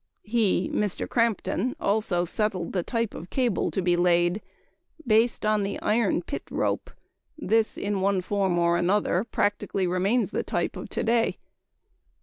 He 0.23 0.67
(Mr. 0.73 1.07
Crampton) 1.07 1.75
also 1.79 2.25
settled 2.25 2.73
the 2.73 2.81
type 2.81 3.13
of 3.13 3.29
cable 3.29 3.69
to 3.69 3.83
be 3.83 3.95
laid 3.95 4.41
based 5.05 5.45
on 5.45 5.61
the 5.61 5.79
iron 5.79 6.23
pit 6.23 6.41
rope; 6.49 6.89
this, 7.37 7.77
in 7.77 8.01
one 8.01 8.21
form 8.23 8.57
or 8.57 8.77
another, 8.77 9.23
practically 9.23 9.85
remains 9.85 10.31
the 10.31 10.41
type 10.41 10.75
of 10.75 10.89
to 10.89 11.03
day. 11.03 11.37